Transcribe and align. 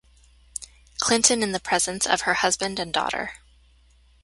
Clinton 0.97 1.43
in 1.43 1.51
the 1.51 1.59
presence 1.59 2.07
of 2.07 2.21
her 2.21 2.33
husband 2.33 2.79
and 2.79 2.91
daughter. 2.91 3.33